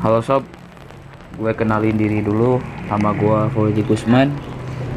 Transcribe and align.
Halo 0.00 0.24
sob, 0.24 0.48
gue 1.36 1.52
kenalin 1.52 1.92
diri 1.92 2.24
dulu, 2.24 2.56
nama 2.88 3.12
gue 3.12 3.52
Fauzi 3.52 3.84
Gusman. 3.84 4.32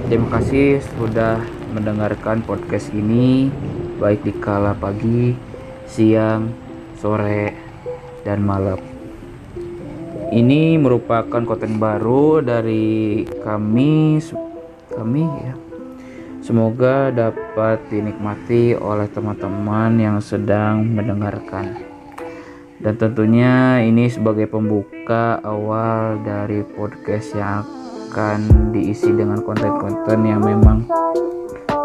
Terima 0.07 0.31
kasih 0.39 0.79
sudah 0.95 1.43
mendengarkan 1.75 2.39
podcast 2.39 2.87
ini, 2.95 3.51
baik 3.99 4.23
di 4.23 4.31
kala 4.31 4.71
pagi, 4.71 5.35
siang, 5.83 6.55
sore, 6.95 7.51
dan 8.23 8.47
malam. 8.47 8.79
Ini 10.31 10.79
merupakan 10.79 11.43
konten 11.43 11.83
baru 11.83 12.39
dari 12.39 13.27
kami, 13.43 14.23
kami 14.87 15.23
ya. 15.27 15.53
Semoga 16.39 17.11
dapat 17.11 17.91
dinikmati 17.91 18.79
oleh 18.79 19.11
teman-teman 19.11 19.99
yang 19.99 20.23
sedang 20.23 20.87
mendengarkan 20.95 21.91
dan 22.83 22.99
tentunya 22.99 23.79
ini 23.79 24.11
sebagai 24.11 24.51
pembuka 24.51 25.39
awal 25.47 26.19
dari 26.19 26.67
podcast 26.75 27.31
yang 27.31 27.63
akan 28.11 28.69
diisi 28.75 29.07
dengan 29.07 29.39
konten-konten 29.39 30.19
yang 30.27 30.43
memang 30.43 30.83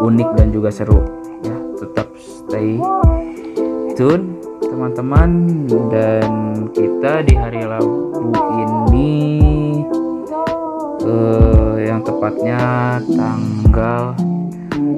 unik 0.03 0.29
dan 0.35 0.51
juga 0.51 0.69
seru. 0.69 0.99
Ya 1.39 1.55
tetap 1.79 2.11
stay 2.19 2.83
tune 3.95 4.43
teman-teman. 4.59 5.31
Dan 5.87 6.29
kita 6.75 7.23
di 7.23 7.33
hari 7.33 7.63
Rabu 7.63 8.35
ini 8.59 9.15
uh, 11.07 11.79
yang 11.79 12.03
tepatnya 12.03 12.59
tanggal 13.07 14.19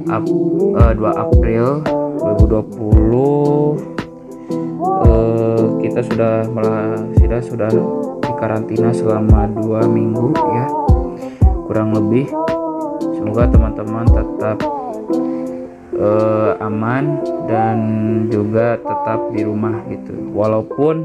Ap, 0.09 0.25
uh, 0.25 0.93
2 0.97 0.97
April 1.13 1.85
2020 1.85 2.51
uh, 2.57 3.90
kita 5.91 6.07
sudah 6.07 6.35
malah 6.55 7.03
sudah 7.19 7.39
sudah 7.43 7.67
di 8.23 8.31
karantina 8.39 8.95
selama 8.95 9.51
dua 9.59 9.83
minggu 9.83 10.31
ya. 10.31 10.65
Kurang 11.67 11.91
lebih. 11.91 12.31
Semoga 13.19 13.51
teman-teman 13.51 14.07
tetap 14.07 14.57
uh, 15.99 16.55
aman 16.63 17.19
dan 17.51 17.77
juga 18.31 18.79
tetap 18.79 19.19
di 19.35 19.43
rumah 19.43 19.83
gitu. 19.91 20.15
Walaupun 20.31 20.95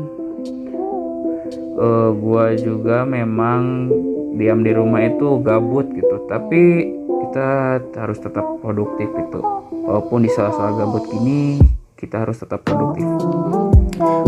uh, 1.83 2.15
gua 2.15 2.55
juga 2.55 3.03
memang 3.03 3.91
diam 4.39 4.63
di 4.63 4.71
rumah 4.71 5.03
itu 5.03 5.43
gabut 5.43 5.91
gitu. 5.99 6.31
Tapi 6.31 6.95
kita 7.27 7.83
harus 7.99 8.23
tetap 8.23 8.47
produktif 8.63 9.11
itu 9.11 9.43
walaupun 9.87 10.23
di 10.23 10.31
salah-salah 10.31 10.79
gabut 10.79 11.11
gini 11.11 11.59
kita 11.99 12.23
harus 12.23 12.39
tetap 12.39 12.63
produktif 12.63 13.03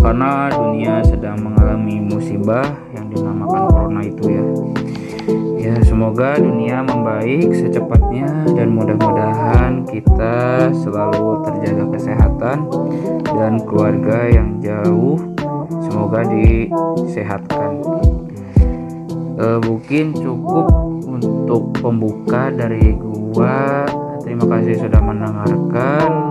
karena 0.02 0.48
dunia 0.50 1.04
sedang 1.04 1.38
mengalami 1.42 2.00
musibah 2.00 2.64
yang 2.96 3.06
dinamakan 3.12 3.62
corona 3.68 4.00
itu 4.04 4.24
ya. 4.30 4.44
Ya 5.58 5.74
semoga 5.84 6.38
dunia 6.40 6.80
membaik 6.80 7.52
secepatnya 7.52 8.46
dan 8.56 8.72
mudah-mudahan 8.72 9.84
kita 9.84 10.70
selalu 10.72 11.44
terjaga 11.44 11.84
kesehatan 11.92 12.58
dan 13.26 13.60
keluarga 13.68 14.32
yang 14.32 14.62
jauh. 14.64 15.20
Semoga 15.84 16.24
disehatkan. 16.24 17.84
E, 19.36 19.46
mungkin 19.66 20.16
cukup 20.16 20.66
untuk 21.04 21.76
pembuka 21.76 22.48
dari 22.48 22.96
gua. 22.96 23.84
Terima 24.24 24.48
kasih 24.48 24.88
sudah 24.88 25.00
mendengarkan 25.04 26.27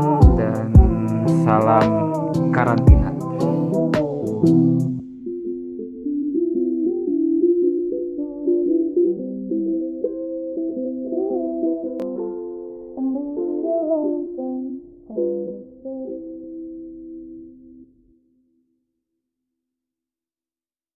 Thank 4.42 4.82
you. 4.82 4.97